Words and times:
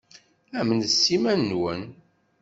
Amnet 0.59 0.91
s 0.99 1.03
yiman-nwen. 1.11 1.81